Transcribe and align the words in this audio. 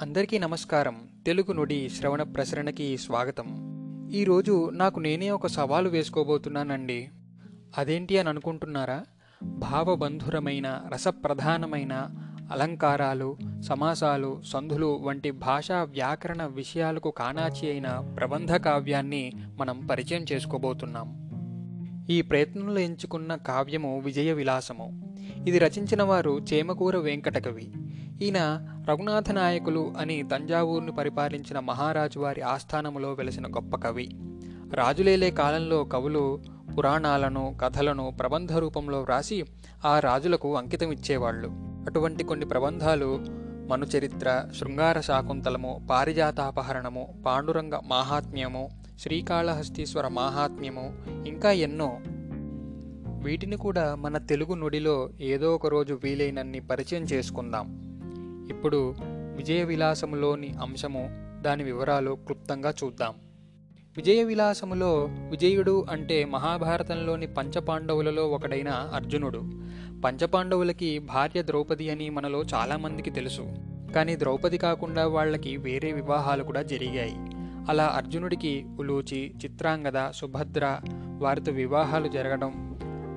అందరికీ 0.00 0.38
నమస్కారం. 0.38 1.08
తెలుగు 1.26 1.52
నుడి 1.52 1.88
శ్రవణ 1.88 2.22
ప్రసరణకి 2.22 2.98
స్వాగతం. 2.98 3.44
ఈరోజు 4.12 4.70
నాకు 4.70 5.00
నేనే 5.00 5.30
ఒక 5.30 5.46
సవాలు 5.46 5.88
వేసుకోబోతున్నానండి. 5.88 7.08
అదేంటి 7.78 8.18
అని 8.18 8.28
అనుకుంటున్నారా? 8.28 9.04
భావబంధురమైన 9.42 10.80
రసప్రధానమైన 10.92 12.08
అలంకారాలు 12.52 13.36
సమాసాలు 13.60 14.42
సంధులు 14.46 14.98
వంటి 15.02 15.30
భాషా 15.30 15.82
వ్యాకరణ 15.82 16.44
విషయాలకు 16.44 17.10
కానాచి 17.10 17.70
అయిన 17.70 18.14
ప్రబంధ 18.16 18.56
కావ్యాన్ని 18.56 19.32
మనం 19.58 19.86
పరిచయం 19.86 20.24
చేసుకోబోతున్నాం. 20.32 21.30
ఈ 22.10 22.22
ప్రయత్నంలో 22.22 22.80
ఎంచుకున్న 22.80 23.36
కావ్యము 23.36 23.98
విజయ 23.98 24.32
విలాసము. 24.32 25.09
ఇది 25.46 25.58
రచించిన 25.58 26.02
వారు 26.02 26.40
చేమకూర 26.52 26.96
వెంకటకవి. 26.96 27.72
ఈయన 28.22 28.66
రఘునాథ 28.88 29.30
నాయకులు 29.30 29.94
అని 29.98 30.22
తంజావూరును 30.22 30.92
పరిపాలించిన 30.92 31.58
మహారాజు 31.58 32.18
వారి 32.18 32.40
ఆస్థానములో 32.40 33.12
వెలసిన 33.12 33.46
గొప్ప 33.46 33.76
కవి. 33.76 34.10
రాజులేలే 34.74 35.30
కాలంలో 35.30 35.84
కవులు 35.84 36.42
పురాణాలను 36.78 37.58
కథలను 37.60 38.16
ప్రబంధ 38.20 38.52
రూపంలో 38.52 39.00
వ్రాసి 39.00 39.44
ఆ 39.84 40.00
రాజులకు 40.00 40.56
అంకితం 40.56 40.92
ఇచ్చేవాళ్ళు. 40.92 41.48
అటువంటి 41.86 42.24
కొన్ని 42.24 42.46
ప్రబంధాలు 42.46 43.20
మనుచరిత్ర 43.68 44.44
శృంగార 44.60 45.00
శాకుంతలము 45.00 45.86
పారిజాతాపహరణము 45.90 47.22
పాండురంగ 47.26 47.78
మాహాత్మ్యము 47.86 48.68
శ్రీకాళహస్తీశ్వర 48.98 50.08
మాహాత్మ్యము 50.08 50.94
ఇంకా 51.26 51.52
ఎన్నో 51.52 51.98
వీటిని 53.22 53.56
కూడా 53.56 53.94
మన 53.94 54.18
తెలుగు 54.18 54.54
నుడిలో 54.54 55.10
ఏదో 55.20 55.54
ఒక 55.54 55.66
రోజు 55.66 56.00
వీలైనన్ని 56.04 56.60
పరిచయం 56.60 57.02
చేసుకుందాం. 57.02 57.90
ఇప్పుడు 58.50 58.94
విజయ 59.36 59.64
విలాసములోని 59.64 60.54
అంశము 60.62 61.08
దాని 61.42 61.64
వివరాలు 61.64 62.10
క్లుప్తంగా 62.10 62.74
చూద్దాం. 62.84 63.14
విజయ 63.96 64.24
విలాసములో 64.24 65.08
విజయుడు 65.10 65.86
అంటే 65.90 66.24
మహాభారతంలోని 66.24 67.26
పంచపాండవులలో 67.26 68.28
ఒకడైన 68.28 68.68
అర్జునుడు. 68.68 69.38
పంచపాండవులకి 70.04 70.98
భార్య 70.98 71.42
ద్రౌపది 71.42 71.90
అని 71.90 72.10
మనలో 72.10 72.42
చాలామందికి 72.42 73.10
తెలుసు. 73.10 73.42
కానీ 73.94 74.16
ద్రౌపది 74.16 74.58
కాకుండా 74.58 75.06
వాళ్ళకి 75.06 75.56
వేరే 75.56 75.92
వివాహాలు 75.92 76.44
కూడా 76.44 76.62
జరిగాయి. 76.62 77.14
అలా 77.68 77.86
అర్జునుడికి 77.86 78.66
ఉలూచి 78.78 79.34
చిత్రాంగద 79.44 80.10
సుభద్ర 80.10 80.80
వారితో 81.18 81.52
వివాహాలు 81.52 82.08
జరగడం 82.08 82.69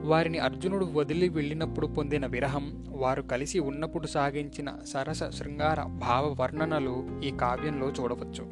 వారిని 0.03 0.39
అర్జునుడు 0.39 0.85
వదిలి 0.93 1.29
వెళ్ళినప్పుడు 1.29 1.87
పొందిన 1.87 2.25
విరహం 2.25 2.85
వారు 2.89 3.21
కలిసి 3.21 3.59
ఉన్నప్పుడు 3.59 4.07
సాగించిన 4.07 4.73
సరస 4.85 5.23
శృంగార 5.23 5.83
భావ 5.83 6.35
వర్ణనలు 6.39 7.21
ఈ 7.23 7.31
కావ్యంలో 7.31 7.87
చూడవచ్చు. 7.87 8.43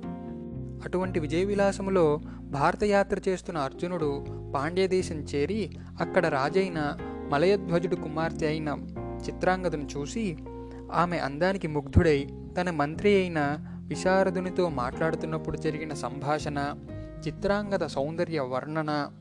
అటువంటి 0.86 1.20
విజయ 1.20 1.44
విలాసములో 1.44 2.20
భారతయాత్ర 2.42 3.22
చేస్తున్న 3.30 3.60
అర్జునుడు 3.60 4.26
పాండ్యదేశం 4.56 5.16
చేరి 5.16 5.72
అక్కడ 6.00 6.26
రాజైన 6.26 6.98
మలయధ్వజుడు 7.30 7.96
కుమార్తె 7.96 8.48
అయిన 8.48 8.70
చిత్రాంగదను 9.28 9.88
చూసి 9.98 10.38
ఆమె 10.94 11.18
అందానికి 11.18 11.68
ముగ్ధుడై 11.68 12.30
తన 12.62 12.70
మంత్రి 12.70 13.16
అయిన 13.16 13.40
విశారదునితో 13.88 14.70
మాట్లాడుతున్నప్పుడు 14.70 15.58
జరిగిన 15.58 15.94
సంభాషణ 15.94 16.76
చిత్రాంగద 17.28 17.86
సౌందర్య 17.86 18.40
వర్ణన 18.40 19.12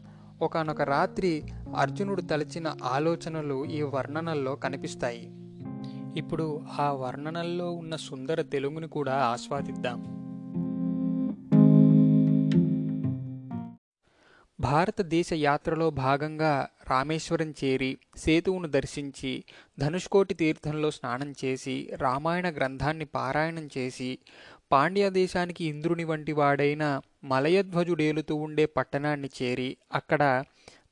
ఒకనొక 0.43 0.83
రాత్రి 0.83 1.43
అర్జునుడు 1.77 2.23
తలచిన 2.23 2.75
ఆలోచనలు 2.83 3.65
ఈ 3.65 3.83
వర్ణనల్లో 3.83 4.57
కనిపిస్తాయి. 4.57 5.31
ఇప్పుడు 6.17 6.63
ఆ 6.81 6.93
వర్ణనల్లో 6.93 7.73
ఉన్న 7.73 7.97
సుందర 7.97 8.43
తెలుగుని 8.43 8.89
కూడా 8.89 9.15
ఆస్వాదిద్దాం. 9.15 10.21
భారతదేశ 14.61 15.33
యాత్రలో 15.33 15.91
భాగంగా 15.91 16.69
రామేశ్వరం 16.91 17.51
చేరి 17.51 17.99
సేతువును 18.17 18.69
దర్శించి 18.69 19.45
ధనుష్కోటి 19.81 20.35
తీర్థంలో 20.35 20.91
స్నానం 20.91 21.35
చేసి 21.45 21.91
రామాయణ 21.97 22.51
గ్రంథాన్ని 22.51 23.05
పారాయణం 23.05 23.69
చేసి 23.79 24.19
పాండ్య 24.73 25.11
దేశానికి 25.11 25.65
ఇంద్రుని 25.65 26.05
వంటి 26.05 26.33
వాడైన 26.33 27.01
మలయధ్వజుడేలుతూ 27.25 28.37
ఉండే 28.37 28.67
పట్టణాన్ని 28.67 29.29
చేరి 29.43 29.77
అక్కడ 29.93 30.45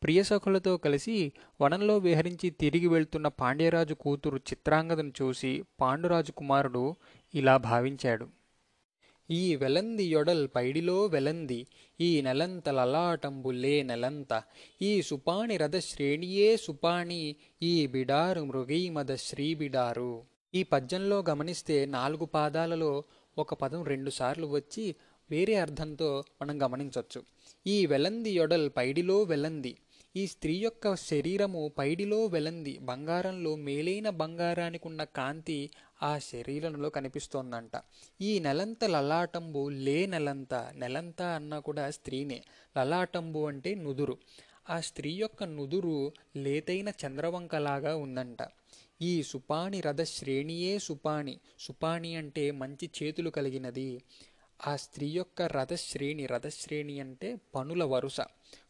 ప్రియసఖులతో 0.03 0.77
కలిసి 0.77 1.33
వనంలో 1.61 1.99
విహరించి 1.99 2.51
తిరిగి 2.51 2.87
వెళ్తున్న 2.87 3.29
పాండ్యరాజు 3.29 3.95
కూతురు 3.95 4.37
చిత్రాంగదను 4.37 5.13
చూసి 5.23 5.65
పాండురాజు 5.81 6.33
కుమారుడు 6.33 6.95
ఇలా 7.35 7.57
భావించాడు. 7.57 8.29
ఈ 9.31 9.57
వెలంది 9.57 10.05
యొడల్ 10.05 10.49
పైడిలో 10.57 11.07
వెలంది 11.07 11.67
ఈ 12.01 12.21
నెలంత 12.21 12.69
లలాటంబులే 12.69 13.83
నెలంత 13.83 14.43
ఈ 14.83 15.03
సుపాణి 15.03 15.57
రథ 15.57 15.77
శ్రేణియే 15.79 16.57
సుపాణి 16.57 17.37
ఈ 17.63 17.87
బిడారు 17.87 18.41
మృగీమద 18.41 19.15
శ్రీ 19.15 19.55
బిడారు 19.55 20.23
ఈ 20.55 20.63
పద్యంలో 20.63 21.25
గమనిస్తే 21.29 21.87
నాలుగు 21.87 22.25
పాదాలలో 22.25 23.05
ఒక 23.39 23.55
పదం 23.55 23.85
రెండుసార్లు 23.85 24.47
వచ్చి 24.47 24.95
వేరే 25.31 25.55
అర్థంతో 25.55 26.25
మనం 26.43 26.63
గమనించవచ్చు 26.63 27.23
ఈ 27.67 27.87
వెలంది 27.87 28.31
యొడల్ 28.31 28.71
పైడిలో 28.77 29.23
వెలంది. 29.23 29.77
ఈ 30.17 30.27
స్త్రీ 30.27 30.57
యొక్క 30.57 30.95
శరీరము 30.95 31.73
పైడిలో 31.79 32.27
వెలంది. 32.27 32.79
బంగారంలో 32.79 33.57
మేలైన 33.57 34.11
బంగారానికి 34.11 34.89
ఉన్న 34.89 35.05
కాంతి 35.05 35.71
ఆ 36.03 36.19
శరీరంలో 36.19 36.91
కనిపిస్తోందంట. 36.91 37.81
ఈ 38.21 38.39
నెలంత 38.39 38.85
లలాటంబు 38.85 39.69
లే 39.69 40.07
నెలంత. 40.07 40.71
నెలంత 40.75 41.23
అన్నా 41.23 41.59
కూడా 41.59 41.91
స్త్రీనే. 41.91 42.45
లలాటంబు 42.79 43.47
అంటే 43.47 43.75
నుదురు. 43.75 44.19
ఆ 44.71 44.81
స్త్రీ 44.81 45.13
యొక్క 45.13 45.45
నుదురు 45.45 46.13
లేతైన 46.37 46.89
చంద్రవంకలాగా 46.89 47.97
ఉందంట. 47.97 48.39
ఈ 49.03 49.23
సుపాణి 49.23 49.81
రథ 49.81 50.03
శ్రేణియే 50.03 50.79
సుపాణి. 50.79 51.39
సుపాణి 51.59 52.17
అంటే 52.17 52.51
మంచి 52.51 52.91
చేతులు 53.03 53.31
కలిగినది. 53.31 54.03
ఆ 54.67 54.77
స్త్రీ 54.77 55.09
యొక్క 55.09 55.43
రథశ్రేణి 55.43 56.27
రథశ్రేణి 56.27 57.01
అంటే 57.01 57.37
పనుల 57.55 57.85
వరుస. 57.85 58.17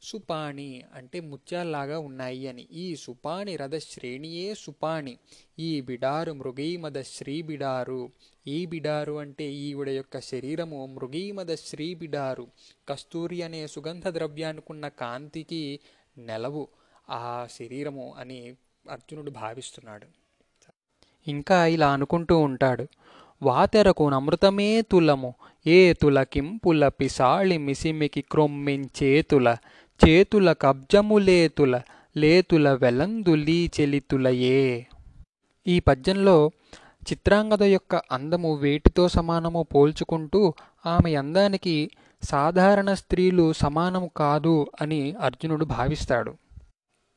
సుపాణి 0.03 0.83
అంటే 0.95 1.21
ముత్యాల్లాగా 1.21 1.99
ఉన్నాయి 1.99 2.49
అని. 2.49 2.69
ఈ 2.73 2.97
సుపాణి 2.97 3.57
రథశ్రేణియే 3.57 4.55
సుపాణి. 4.55 5.19
ఈ 5.59 5.81
బిడారు 5.81 6.33
మృగీమద 6.33 7.01
శ్రీ 7.01 7.43
బిడారు. 7.43 8.13
ఈ 8.47 8.67
బిడారు 8.67 9.19
అంటే 9.19 9.53
ఈవిడ 9.53 9.89
యొక్క 9.89 10.21
శరీరము 10.21 10.87
మృగీమద 10.87 11.55
శ్రీ 11.55 11.95
బిడారు. 11.95 12.49
కస్తూరి 12.89 13.43
అనే 13.43 13.67
సుగంధ 13.67 14.09
ద్రవ్యానుకున్న 14.09 14.89
కాంతికి 14.89 15.81
నెలవు. 16.19 16.69
ఆ 17.11 17.47
శరీరము 17.51 18.15
అని 18.19 18.57
అర్జునుడు 18.91 19.31
భావిస్తున్నాడు. 19.31 20.18
ఇంకా 21.29 21.67
ఇలా 21.67 21.89
అనుకుంటూ 21.93 22.39
ఉంటాడు. 22.39 22.87
వాతెరకు 23.43 24.09
నమృతమే 24.09 24.83
తులము 24.83 25.35
ఏ 25.67 25.93
తులకింపుల 25.93 26.89
పిసాళి 26.89 27.59
మిసిమికి 27.59 28.21
క్రొమ్మించేతుల 28.21 29.57
చేతుల 30.01 30.53
కబ్జములేతుల 30.53 31.81
లేతుల 32.17 32.73
వెలందులీ 32.73 33.71
చెలితులయే 33.81 34.87
ఈ 35.67 35.81
పద్యంలో 35.81 36.51
చిత్రాంగద 37.09 37.63
యొక్క 37.63 37.95
అందము 38.13 38.55
వేటితో 38.55 39.09
సమానము 39.09 39.67
పోల్చుకుంటూ 39.75 40.55
ఆమె 40.87 41.15
అందానికి 41.15 41.91
సాధారణ 42.23 42.93
స్త్రీలు 42.93 43.53
సమానము 43.53 44.11
కాదు 44.17 44.67
అని 44.81 45.15
అర్జునుడు 45.21 45.65
భావిస్తాడు. 45.65 46.33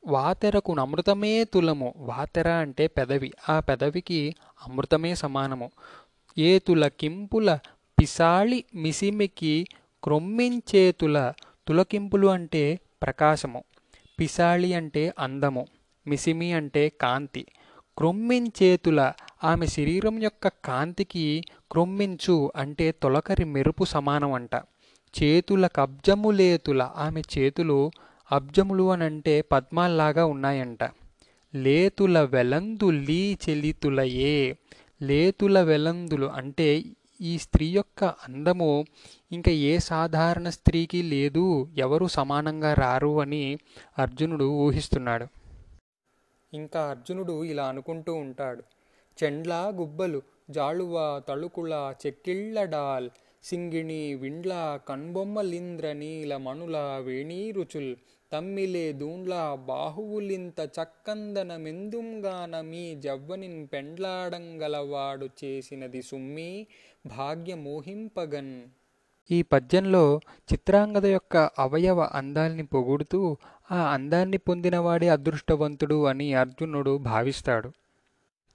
వాతెరకు 0.06 0.76
అమృతమే 0.80 1.44
తులము. 1.44 1.94
వాతెర 1.96 2.48
అంటే 2.48 2.86
పెదవి. 2.86 3.32
ఆ 3.48 3.60
పెదవికి 3.60 4.34
అమృతమే 4.68 5.14
సమానము. 5.14 5.70
ఏతుల 6.38 6.88
కింపుల 6.88 7.58
పిసాళి 8.00 8.64
మిసిమికి 8.74 9.66
క్రొమ్మించేతుల 10.04 11.32
తులకింపులు 11.68 12.26
అంటే 12.26 12.78
ప్రకాశము. 13.02 13.64
పిసాళి 14.20 14.74
అంటే 14.74 15.14
అందము. 15.18 15.66
మిసిమి 16.06 16.52
అంటే 16.52 16.88
కాంతి. 16.88 17.46
క్రొమ్మించేతుల 17.96 19.12
ఆమె 19.44 19.66
శరీరం 19.66 20.22
యొక్క 20.22 20.48
కాంతికి 20.48 21.44
క్రొమ్మించు 21.70 22.52
అంటే 22.56 22.92
తొలకరి 22.92 23.44
మెరుపు 23.44 23.84
సమానం 23.84 24.32
అంట 24.32 24.54
చేతుల 25.22 25.66
కబ్జములేతుల 25.66 26.90
ఆమె 26.96 27.22
చేతులు 27.38 27.90
అబ్జములు 28.32 28.90
అనంటే 28.92 29.40
పద్మాల్లాగా 29.40 30.26
ఉన్నాయంట. 30.26 30.78
లేతుల 31.54 32.20
వెలందు 32.20 32.90
లీ 32.90 33.38
చెలితులయే. 33.48 34.56
లేతుల 35.02 35.60
వెలందులు 35.60 36.26
అంటే 36.26 36.84
ఈ 37.20 37.38
స్త్రీ 37.38 37.66
యొక్క 37.66 38.04
అందము 38.04 38.84
ఇంకా 39.32 39.52
ఏ 39.52 39.78
సాధారణ 39.78 40.48
స్త్రీకి 40.48 41.02
లేదు 41.02 41.68
ఎవరు 41.76 42.06
సమానంగా 42.06 42.74
రారు 42.74 43.20
అని 43.20 43.58
అర్జునుడు 43.98 44.44
ఊహిస్తున్నాడు. 44.44 45.26
ఇంకా 46.54 46.80
అర్జునుడు 46.90 47.44
ఇలా 47.44 47.64
అనుకుంటూ 47.64 48.14
ఉంటాడు. 48.14 48.62
చెండ్లా 49.24 49.72
గుబ్బలు 49.74 50.22
జాళువ 50.50 51.22
తళుకుల 51.28 51.94
చెక్కిళ్ళడాల్ 52.06 53.10
సింగిణి 53.44 54.14
విండ్ల 54.14 54.78
కన్బొమ్మలింద్ర 54.88 55.92
నీల 55.92 56.36
మణుల 56.36 56.76
వేణీరుచుల్ 57.04 57.56
రుచుల్ 57.56 57.96
దూండ్ల 58.92 59.58
బాహువులింత 59.66 60.60
చక్కందన 60.60 61.56
మెందుంగాన 61.56 62.60
మీ 62.60 62.94
జవ్వనిన్ 62.94 63.66
పెండ్లాడంగలవాడు 63.72 65.28
చేసినది 65.44 66.02
సుమ్మి 66.02 66.66
భాగ్యమోహింపగన్. 67.06 68.62
ఈ 69.30 69.42
పద్యంలో 69.42 70.20
చిత్రాంగద 70.52 71.06
యొక్క 71.06 71.36
అవయవ 71.58 72.00
అందాల్ని 72.00 72.62
పొగుడుతూ 72.62 73.36
ఆ 73.70 73.92
అందాన్ని 73.92 74.36
పొందినవాడే 74.36 75.08
అదృష్టవంతుడు 75.08 76.06
అని 76.06 76.34
అర్జునుడు 76.34 76.98
భావిస్తాడు. 76.98 77.72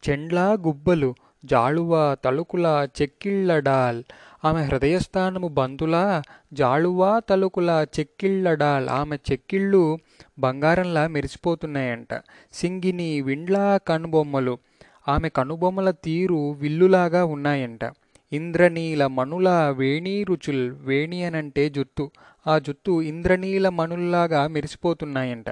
చెండ్లా 0.10 0.54
గుబ్బలు 0.54 1.16
జాళువ 1.46 2.16
తలుకుల 2.26 2.88
చెక్కిళ్ళడాల్ 3.02 4.04
ఆమె 4.48 4.62
హృదయస్థానము 4.64 5.48
బంతులా 5.48 6.02
జాళువా 6.54 7.12
తలుకుల 7.30 7.70
చెక్కిళ్ళడాల్ 7.96 8.88
ఆమె 8.90 9.18
చెక్కిళ్ళు 9.30 9.82
బంగారంలా 10.40 11.08
మెరిసిపోతున్నాయంట. 11.08 12.12
సింగిని 12.54 13.22
విండ్లా 13.22 13.66
కనుబొమ్మలు 13.88 14.56
ఆమె 15.08 15.30
కనుబొమ్మల 15.30 15.90
తీరు 16.06 16.52
విల్లులాగా 16.52 17.22
ఉన్నాయంట. 17.26 17.84
ఇంద్రనీల 18.32 19.04
మణుల 19.18 19.50
వేణీ 19.78 20.24
రుచుల్ 20.24 20.66
వేణి 20.88 21.24
అనంటే 21.24 21.70
జుత్తు 21.70 22.06
ఆ 22.48 22.56
జుత్తు 22.60 23.02
ఇంద్రనీల 23.12 23.70
మణుల్లాగా 23.80 24.48
మెరిసిపోతున్నాయంట. 24.48 25.50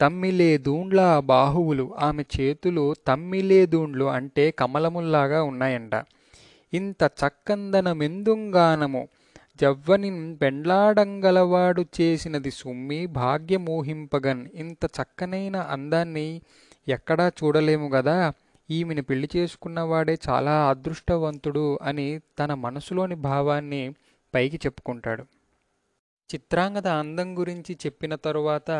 తమ్మిలే 0.00 0.58
దూండ్ల 0.58 1.00
బాహువులు 1.24 1.86
ఆమె 1.98 2.24
చేతులు 2.36 2.94
తమ్మిలే 3.08 3.66
దూండ్లు 3.66 4.04
అంటే 4.16 4.50
కమలముల్లాగా 4.50 5.42
ఉన్నాయంట. 5.42 5.94
ఇంత 6.74 7.04
చక్కందన 7.04 7.92
మెందుంగానము 7.92 9.08
జవ్వనిన్ 9.60 10.38
పెండ్లాడంగలవాడు 10.40 11.84
చేసినది 12.00 12.50
సుమ్మి 12.50 13.06
భాగ్యమోహింపగన్ 13.06 14.46
ఇంత 14.54 14.84
చక్కనైన 14.84 15.56
అందాన్ని 15.56 16.42
ఎక్కడా 16.88 17.28
చూడలేము 17.28 17.88
గదా? 17.88 18.32
ఈమెను 18.70 19.02
పెళ్ళి 19.02 19.28
చేసుకున్నవాడే 19.36 20.18
చాలా 20.28 20.68
అదృష్టవంతుడు 20.68 21.78
అని 21.82 22.20
తన 22.38 22.54
మనసులోని 22.54 23.14
భావాన్ని 23.14 23.94
పైకి 24.34 24.56
చెప్పుకుంటాడు. 24.56 25.22
చిత్రాంగద 26.34 26.86
అందం 26.86 27.38
గురించి 27.38 27.78
చెప్పిన 27.86 28.14
తరువాత 28.14 28.70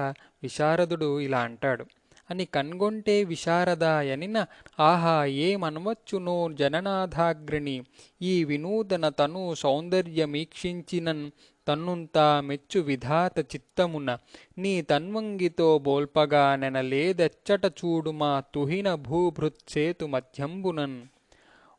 విశారదుడు 0.42 1.20
ఇలా 1.20 1.38
అంటాడు. 1.38 1.86
అని 2.30 2.44
కన్గొంటే 2.44 3.24
విశారదాయనిన 3.24 4.46
ఆహా 4.80 5.24
ఏమనవచ్చునో 5.24 6.48
జననాథాగ్రిణి. 6.52 7.82
ఈ 8.22 8.44
వినూదన 8.44 9.08
తను 9.08 9.54
సౌందర్యమీక్షించినన్ 9.54 11.30
తన్నుంతా 11.68 12.40
మెచ్చు 12.40 12.80
విధాత 12.80 13.38
చిత్తమున. 13.38 14.18
నీ 14.58 14.82
తన్వంగితో 14.82 15.78
బోల్పగా 15.78 16.56
నెనలేదెచ్చట 16.56 17.64
చూడుమా 17.64 18.42
తుహిన 18.54 18.94
భూభృత్సేతు 18.94 20.06
మధ్యంబునన్. 20.06 21.02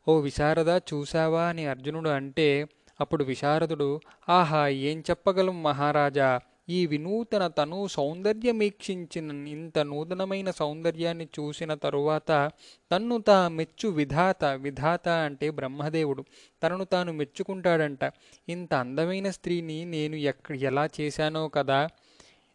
ఓ 0.08 0.18
విశారద 0.18 0.68
చూశావా? 0.68 1.42
అని 1.44 1.66
అర్జునుడు 1.66 2.10
అంటే 2.10 2.66
అప్పుడు 3.00 3.24
విశారదుడు 3.24 4.00
ఆహా 4.28 4.68
ఏం 4.68 5.00
చెప్పగలం 5.10 5.62
మహారాజా? 5.62 6.40
ఈ 6.70 6.86
వినూతన 6.86 7.46
తను 7.46 7.86
సౌందర్యమీక్షించిన 7.86 9.46
ఇంత 9.48 9.78
నూతనమైన 9.78 10.50
సౌందర్యాన్ని 10.50 11.24
చూసిన 11.24 11.74
తరువాత 11.74 12.50
తన్ను 12.92 13.20
తా 13.20 13.48
మెచ్చు 13.48 13.88
విధాత 13.88 14.44
విధాత 14.44 15.08
అంటే 15.08 15.50
బ్రహ్మదేవుడు. 15.50 16.24
తనను 16.62 16.84
తాను 16.84 17.12
మెచ్చుకుంటాడంట. 17.12 18.12
ఇంత 18.48 18.74
అందమైన 18.74 19.30
స్త్రీని 19.30 19.84
నేను 19.84 20.16
ఎక్క 20.16 20.52
ఎలా 20.52 20.88
చేశానో 21.00 21.48
కదా? 21.48 21.88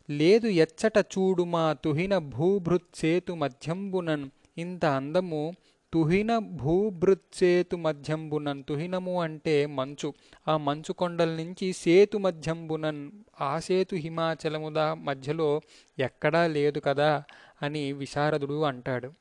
లేదు 0.09 0.47
ఎచ్చట 0.47 0.97
చూడు 0.97 1.43
మా 1.43 1.73
తుహిన 1.73 2.17
భూభృత్సేతు 2.17 3.33
మధ్యంబునన్. 3.33 4.29
ఇంత 4.57 4.85
అందము 4.85 5.53
తుహిన 5.93 6.37
భూభృత్సేతు 6.37 7.75
మధ్యంబునన్ 7.75 8.63
తుహినము 8.63 9.21
అంటే 9.21 9.65
మంచు. 9.65 10.13
ఆ 10.47 10.57
మంచు 10.57 10.93
కొండల 10.93 11.29
నుంచి 11.29 11.73
సేతు 11.73 12.17
మధ్యంబునన్ 12.17 13.11
ఆ 13.41 13.59
సేతు 13.59 13.95
హిమాచలముద 13.95 14.79
మధ్యలో 14.79 15.61
ఎక్కడా 15.99 16.47
లేదు 16.47 16.79
కదా 16.79 17.23
అని 17.61 17.93
విశారదుడు 17.93 18.63
అంటాడు. 18.63 19.11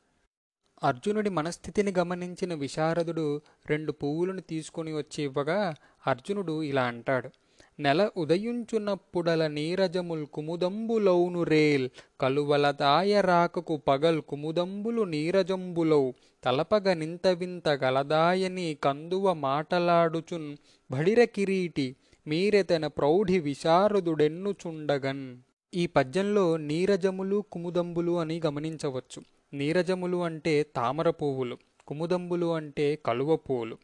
అర్జునుడి 0.83 1.31
మనస్థితిని 1.31 1.95
గమనించిన 1.99 2.55
విశారదుడు 2.55 3.41
రెండు 3.67 3.93
పువ్వులను 3.93 4.41
తీసుకొని 4.41 4.93
వచ్చి 4.93 5.25
ఇవ్వగా 5.25 5.75
అర్జునుడు 6.07 6.63
ఇలా 6.63 6.83
అంటాడు. 6.83 7.31
నెల 7.81 8.11
ఉదయించునప్పుడల 8.17 9.47
నీరజముల్ 9.47 10.27
కుముదంబులౌను 10.27 11.43
రేల్ 11.43 11.89
కలువలదాయ 12.21 13.21
రాకకు 13.21 13.77
పగల్ 13.77 14.21
కుముదంబులు 14.21 15.03
నీరజంబులౌ 15.03 16.11
తలపగ 16.45 16.93
నింత 16.93 17.27
వింత 17.27 17.69
గలదాయని 17.69 18.79
కందువ 18.85 19.33
మాటలాడుచున్ 19.33 20.57
భడిర 20.91 21.25
కిరీటి 21.25 21.97
మీరెతన 22.27 22.87
ప్రౌఢి 22.87 23.39
విశారదుడెన్నుచుండగన్. 23.39 25.37
ఈ 25.75 25.87
పద్యంలో 25.87 26.57
నీరజములు 26.57 27.45
కుముదంబులు 27.53 28.19
అని 28.19 28.41
గమనించవచ్చు. 28.47 29.23
నీరజములు 29.53 30.23
అంటే 30.23 30.63
తామర 30.63 31.11
పువ్వులు 31.11 31.57
కుముదంబులు 31.87 32.53
అంటే 32.53 32.99
కలువ 33.07 33.37
పువ్వులు. 33.37 33.77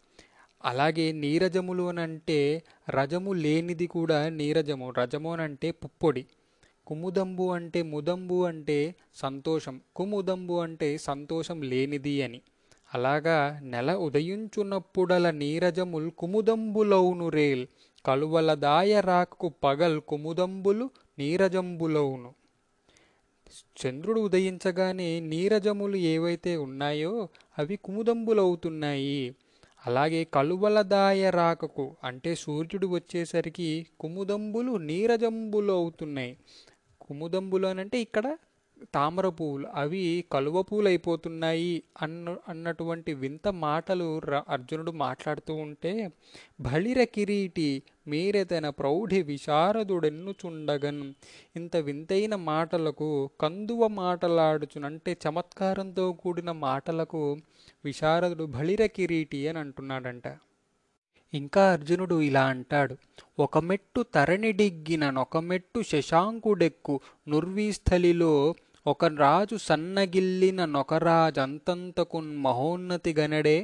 అలాగే 0.64 1.12
నీరజములు 1.12 1.88
అని 1.88 2.00
అంటే 2.00 2.62
రజము 2.90 3.32
లేనిది 3.32 3.87
కూడా 3.87 4.28
నీరజము. 4.28 4.90
రజము 4.99 5.32
అని 5.32 5.43
అంటే 5.43 5.70
పుప్పొడి. 5.70 6.26
కుముదంబు 6.87 7.49
అంటే 7.49 7.82
ముదంబు 7.82 8.44
అంటే 8.44 8.94
సంతోషం. 9.14 9.81
కుముదంబు 9.96 10.55
అంటే 10.55 10.99
సంతోషం 10.99 11.62
లేనిది 11.62 12.22
అని. 12.22 12.40
అలాగా 12.94 13.60
నెల 13.62 13.94
ఉదయించున్నప్పుడల 13.94 15.31
నీరజముల్ 15.31 16.10
కుముదంబులౌను 16.10 17.28
రేల్. 17.28 17.66
కలువల 18.06 18.54
దాయ 18.54 19.00
రాకు 19.00 19.52
పగల్ 19.64 20.00
కుముదంబులు 20.00 20.90
నీరజంబులౌను. 21.19 22.34
చంద్రుడు 23.87 24.20
ఉదయించగానే 24.20 25.20
నీరజములు 25.20 25.96
ఏవైతే 25.96 26.56
ఉన్నాయో 26.56 27.28
అవి 27.59 27.76
కుముదంబులవుతున్నాయి 27.76 29.35
అలాగే 29.82 30.20
కలువలదాయ 30.35 31.30
రాకకు 31.30 31.85
అంటే 32.04 32.30
సూర్యుడు 32.35 32.87
వచ్చేసరికి 32.87 33.68
కుముదంబులు 34.00 34.73
నీరజంబులు 34.82 35.73
అవుతున్నాయి 35.73 36.32
కుముదంబులు 37.00 37.66
అని 37.66 37.80
అంటే 37.80 37.99
ఇక్కడ 38.00 38.26
తామర 38.94 39.28
పువ్వులు 39.28 39.66
అవి 39.75 40.25
కలువ 40.32 40.62
పువ్వులు 40.62 40.88
అయిపోతున్నాయి 40.88 41.82
అన్న 42.02 42.37
అన్నటువంటి 42.49 43.14
వింత 43.14 43.49
మాటలు 43.49 44.20
అర్జునుడు 44.49 44.90
మాట్లాడుతూ 44.90 45.54
ఉంటే 45.54 45.92
బలిర 46.61 47.04
కిరీటి 47.04 47.82
మీరెతన 48.08 48.68
ప్రౌఢి 48.68 49.23
విశారదుడెన్నుచుండగన్. 49.23 51.02
ఇంత 51.56 51.76
వింతైన 51.76 52.35
మాటలకు 52.37 53.30
కందువ 53.40 53.87
మాటలాడుచున్ 53.87 54.85
అంటే 54.85 55.16
చమత్కారంతో 55.25 56.12
కూడిన 56.12 56.52
మాటలకు 56.52 57.23
విశారదుడు 57.85 58.44
బలిర 58.44 58.87
కిరీటి 58.87 59.49
అని 59.49 59.58
అంటున్నాడంట. 59.58 60.26
ఇంకా 61.32 61.73
అర్జునుడు 61.73 62.20
ఇలా 62.20 62.44
అంటాడు 62.44 62.94
ఒక 63.38 63.58
మెట్టు 63.58 64.04
తరణిడిగ్గిన 64.14 65.11
నొక 65.11 65.37
మెట్టు 65.37 65.82
శశాంకుడెక్కు 65.82 67.00
నుర్వీస్థలిలో 67.28 68.54
ఒక 68.88 69.04
రాజు 69.16 69.57
సన్నగిల్లిన 69.57 70.64
నొకరాజంతంతకున్ 70.64 72.37
మహోన్నతి 72.37 73.12
గనడే 73.14 73.57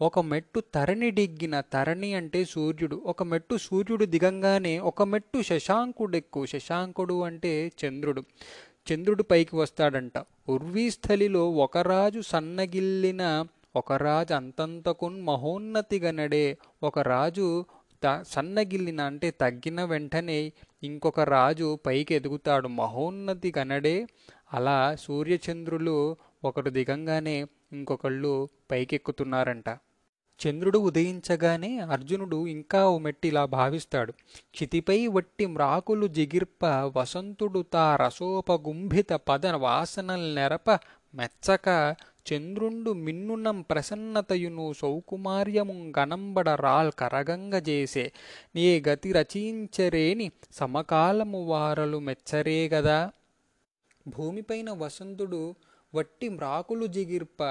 ఒక 0.00 0.18
మెట్టు 0.20 0.60
తరణి 0.74 1.10
డిగ్గిన 1.10 1.60
తరణి 1.72 2.14
అంటే 2.14 2.44
సూర్యుడు 2.44 2.96
ఒక 3.06 3.22
మెట్టు 3.22 3.56
సూర్యుడు 3.56 4.04
దిగంగానే 4.04 4.78
ఒక 4.78 5.02
మెట్టు 5.02 5.42
శశాంకుడెక్కు 5.42 6.46
శశాంకుడు 6.46 7.24
అంటే 7.24 7.52
చంద్రుడు. 7.80 8.22
చంద్రుడు 8.88 9.22
పైకి 9.22 9.56
వస్తాడంట. 9.56 10.16
ఉర్వీస్థలిలో 10.48 11.50
ఒక 11.50 11.78
రాజు 11.78 12.20
సన్నగిల్లిన 12.20 13.22
ఒక 13.76 13.92
రాజు 13.92 14.34
అంతంతకున్ 14.34 15.22
మహోన్నతి 15.22 16.00
గనడే 16.00 16.44
ఒక 16.82 16.98
రాజు 16.98 17.48
త 18.02 18.06
సన్నగిల్లిన 18.28 19.00
అంటే 19.00 19.30
తగ్గిన 19.30 19.84
వెంటనే 19.84 20.40
ఇంకొక 20.82 21.20
రాజు 21.20 21.78
పైకి 21.86 22.14
ఎదుగుతాడు 22.14 22.68
మహోన్నతి 22.68 23.52
గనడే 23.58 23.96
అలా 24.50 24.94
సూర్యచంద్రులు 24.94 25.96
ఒకడు 26.44 26.70
దిగంగానే 26.70 27.36
ఇంకొకళ్ళు 27.72 28.32
పైకెక్కుతున్నారంట. 28.70 29.68
చంద్రుడు 30.40 30.78
ఉదయించగానే 30.78 31.78
అర్జునుడు 31.86 32.46
ఇంకా 32.46 32.88
ఓ 32.88 32.98
మెట్టిలా 32.98 33.44
భావిస్తాడు. 33.44 34.12
క్షితిపై 34.52 35.06
వట్టి 35.06 35.46
మ్రాకులు 35.46 36.06
జిగిర్ప 36.08 36.62
వసంతుడు 36.96 37.62
తా 37.72 37.96
రసోపగుంభిత 37.96 39.12
పద 39.28 39.46
వాసనల్ 39.46 40.34
నెరప 40.34 40.68
మెచ్చక 41.14 41.66
చంద్రుండు 42.32 42.92
మిన్నునం 42.92 43.62
ప్రసన్నతయును 43.62 44.72
సౌకుమార్యము 44.72 45.92
గణంబడ 45.98 46.48
రాల్ 46.60 46.92
కరగంగజేసే 46.98 48.06
నీ 48.54 48.82
గతి 48.88 49.12
రచించరేని 49.12 50.26
సమకాలము 50.52 51.44
వారలు 51.46 51.98
మెచ్చరే 51.98 52.68
గదా 52.68 52.98
భూమిపైన 54.08 54.70
వసంతుడు 54.70 55.54
వట్టి 55.94 56.28
మ్రాకులు 56.28 56.86
జిగిర్ప 56.86 57.42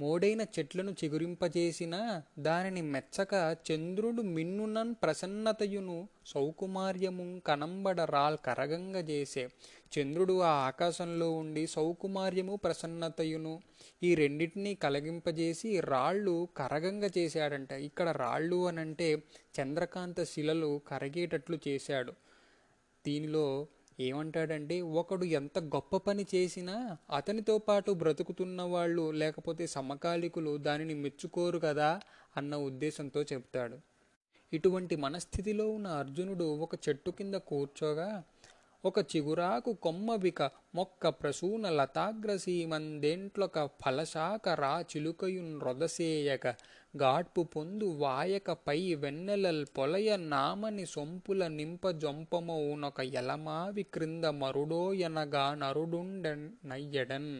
మోడైన 0.00 0.42
చెట్లను 0.58 0.90
చిగురింపజేసిన 0.90 2.22
దానిని 2.38 2.82
మెచ్చక 2.82 3.56
చంద్రుడు 3.66 4.22
మిన్నునన్ 4.22 4.94
ప్రసన్నతయును 5.02 6.08
సౌకుమార్యము 6.26 7.40
కనంబడ 7.46 8.00
రాల్ 8.00 8.38
కరగంగ 8.46 8.96
చేసే 8.96 9.48
చంద్రుడు 9.94 10.40
ఆ 10.40 10.52
ఆకాశంలో 10.66 11.32
ఉండి 11.32 11.66
సౌకుమార్యము 11.66 12.56
ప్రసన్నతయును 12.56 13.60
ఈ 14.02 14.14
రెండింటినీ 14.14 14.74
కలగింపజేసి 14.74 15.80
రాళ్ళు 15.80 16.48
కరగంగ 16.56 17.08
చేశాడంట. 17.18 17.72
ఇక్కడ 17.72 18.08
రాళ్ళు 18.08 18.66
అనంటే 18.66 19.22
చంద్రకాంత 19.60 20.22
శిలలు 20.22 20.80
కరగేటట్లు 20.88 21.58
చేశాడు. 21.68 22.12
దీనిలో 23.06 23.66
ఏమంటాడంటే 24.00 24.80
ఒకడు 24.80 25.24
ఎంత 25.24 25.58
గొప్ప 25.58 25.96
పని 25.96 26.26
చేసినా 26.34 26.98
అతనితో 27.10 27.58
పాటు 27.58 27.92
బ్రతుకుతున్న 27.92 28.62
వాళ్ళు 28.62 29.10
లేకపోతే 29.10 29.66
సమకాలికులు 29.66 30.58
దానిని 30.58 30.94
మెచ్చుకోరు 30.94 31.58
కదా 31.58 32.00
అన్న 32.36 32.56
ఉద్దేశంతో 32.56 33.22
చెప్తాడు. 33.22 33.78
ఇటువంటి 34.52 34.96
మనస్థితిలో 34.96 35.70
ఉన్న 35.70 35.86
అర్జునుడు 35.86 36.44
ఒక 36.44 36.74
చెట్టు 36.88 37.10
కింద 37.10 37.34
కూర్చోగా 37.34 38.24
ఒక 38.84 38.98
చిగురాకు 39.10 39.72
కొమ్మవిక 39.74 40.40
మొక్క 40.74 41.08
ప్రసూన 41.08 41.70
లతాగ్రసీమందేంట్లొక 41.70 43.66
ఫలశాఖ 43.82 44.48
రా 44.54 44.84
చిలుకయున్ 44.90 45.60
రొదసేయక 45.60 46.46
గాడ్పు 46.96 47.42
పొందు 47.54 47.84
వాయక 47.94 48.50
పై 48.66 48.94
వెన్నెలల్ 48.94 49.66
పొలయ 49.78 50.16
నామని 50.26 50.86
సొంపుల 50.86 51.46
నింప 51.46 51.90
జొంపమౌనొక 51.96 53.00
ఎలమావి 53.14 53.82
క్రింద 53.94 54.24
మరుడోయనగా 54.42 55.54
నరుడుండెన్ 55.54 56.50
నయ్యడన్. 56.64 57.32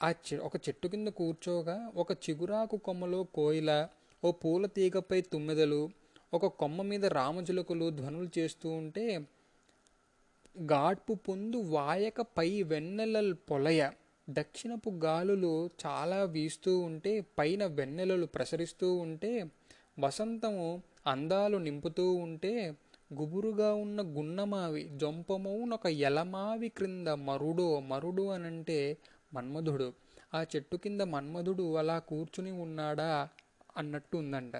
ఆ 0.00 0.10
చె 0.26 0.38
ఒక 0.42 0.56
చెట్టు 0.68 0.88
కింద 0.88 1.08
కూర్చోగా 1.08 1.90
ఒక 1.96 2.12
చిగురాకు 2.24 2.76
కొమ్మలో 2.76 3.22
కోయిల 3.34 3.70
ఓ 4.22 4.30
పూల 4.32 4.66
తీగపై 4.66 5.20
తుమ్మెదలు 5.32 5.82
ఒక 6.34 6.46
కొమ్మ 6.56 6.82
మీద 6.82 7.06
రామచిలుకలు 7.12 7.90
ధ్వనులు 7.90 8.28
చేస్తూ 8.38 8.68
ఉంటే 8.78 9.04
గాడ్పు 10.58 11.14
పొందు 11.14 11.56
వాయక 11.56 12.20
పై 12.20 12.62
వెన్నెలల్ 12.62 13.34
పొలయ. 13.50 13.90
దక్షిణపు 14.30 14.90
గాలులు 14.90 15.70
చాలా 15.86 16.24
వీస్తూ 16.24 16.78
ఉంటే 16.78 17.20
పైన 17.38 17.66
వెన్నెలలు 17.66 18.26
ప్రసరిస్తూ 18.26 18.96
ఉంటే 18.96 19.44
వసంతము 19.98 20.82
అందాలు 21.06 21.56
నింపుతూ 21.56 22.14
ఉంటే 22.14 22.76
గుబురుగా 23.14 23.74
ఉన్న 23.74 24.02
గున్నమావి 24.02 24.90
జొంపమౌనొక 24.96 25.86
ఎలమావి 25.86 26.68
క్రింద 26.68 27.08
మరుడో 27.08 27.80
మరుడు 27.80 28.22
అనంటే 28.22 28.96
మన్మధుడు. 29.34 29.92
ఆ 30.34 30.44
చెట్టు 30.56 30.76
కింద 30.76 31.00
మన్మధుడు 31.00 31.74
అలా 31.76 31.98
కూర్చుని 31.98 32.50
ఉన్నాడా 32.50 33.28
అన్నట్టు 33.76 34.16
ఉందంట. 34.16 34.56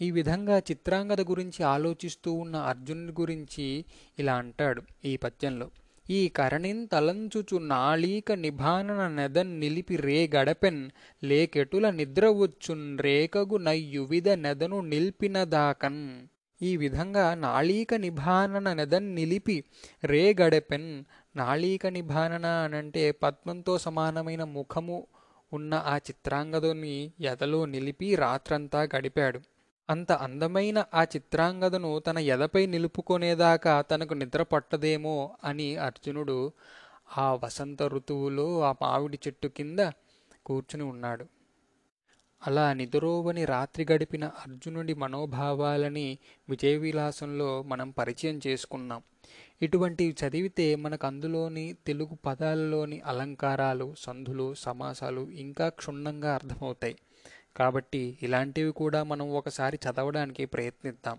ఈ 0.00 0.10
విధంగా 0.10 0.58
చిత్రాంగద 0.58 1.20
గురించి 1.20 1.62
ఆలోచిస్తూ 1.64 2.32
ఉన్న 2.32 2.56
అర్జునుడి 2.56 3.12
గురించి 3.20 3.84
ఇలా 4.18 4.34
అంటాడు 4.34 4.82
ఈ 5.04 5.16
పద్యంలో. 5.16 5.70
ఈ 6.10 6.28
కరణిన్ 6.28 6.88
తలంచుచు 6.88 7.58
నాళీక 7.58 8.32
నిభానన 8.32 9.08
నెదన్ 9.08 9.60
నిలిపి 9.60 9.96
రే 9.96 10.30
గడపెన్ 10.34 10.90
లేకెటుల 11.24 11.90
నిద్ర 11.90 12.28
వచ్చున్ 12.28 12.98
రేకగు 12.98 13.56
నయ్యువిధ 13.56 14.28
నెదను 14.28 14.80
నిల్పినదాకన్ 14.80 16.26
ఈ 16.62 16.76
విధంగా 16.76 17.34
నాళీక 17.34 17.94
నిభానన 17.94 18.72
నెదన్ 18.72 19.14
నిలిపి 19.14 19.64
రే 20.04 20.34
గడపెన్ 20.40 21.04
నాళీక 21.36 21.86
నిభానన 21.86 22.46
అనంటే 22.46 23.10
పద్మంతో 23.10 23.78
సమానమైన 23.78 24.44
ముఖము 24.44 25.06
ఉన్న 25.52 25.74
ఆ 25.86 25.96
చిత్రాంగదుని 25.96 27.10
ఎదలో 27.20 27.66
నిలిపి 27.66 28.14
రాత్రంతా 28.14 28.88
గడిపాడు. 28.96 29.40
అంత 29.88 30.12
అందమైన 30.12 30.84
ఆ 30.94 31.02
చిత్రాంగదను 31.04 31.98
తన 31.98 32.18
ఎదపై 32.18 32.66
నిలుపుకొనేదాకా 32.66 33.80
తనకు 33.80 34.14
నిద్ర 34.14 34.42
పట్టదేమో 34.42 35.16
అని 35.44 35.76
అర్జునుడు 35.76 36.36
ఆ 37.16 37.26
వసంత 37.34 37.82
ఋతువులో 37.82 38.60
ఆ 38.60 38.74
మామిడి 38.82 39.18
చెట్టు 39.26 39.48
కింద 39.48 39.80
కూర్చుని 40.46 40.84
ఉన్నాడు. 40.84 41.24
అలా 42.42 42.72
నిదురోవని 42.72 43.44
రాత్రి 43.44 43.86
గడిపిన 43.92 44.24
అర్జునుడి 44.24 44.94
మనోభావాలని 44.94 46.18
విజయవిలాసంలో 46.48 47.62
మనం 47.62 47.90
పరిచయం 47.90 48.40
చేసుకున్నాం. 48.46 49.02
ఇటువంటివి 49.62 50.14
చదివితే 50.20 50.76
మనకు 50.76 51.06
అందులోని 51.06 51.74
తెలుగు 51.86 52.14
పదాలలోని 52.26 53.00
అలంకారాలు 53.06 53.94
సంధులు 53.98 54.54
సమాసాలు 54.54 55.30
ఇంకా 55.44 55.68
క్షుణ్ణంగా 55.68 56.34
అర్థమవుతాయి. 56.34 56.96
కాబట్టి 57.56 58.18
ఇలాంటివి 58.22 58.72
కూడా 58.72 59.02
మనం 59.02 59.34
ఒకసారి 59.34 59.78
చదవడానికి 59.86 60.46
ప్రయత్నిద్దాం. 60.46 61.18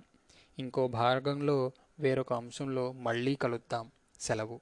ఇంకో 0.59 0.87
భాగంలో 0.87 1.71
వేరొక 1.99 2.33
అంశంలో 2.33 2.91
మళ్ళీ 2.91 3.35
కలుద్దాం. 3.35 3.91
సెలవు. 4.19 4.59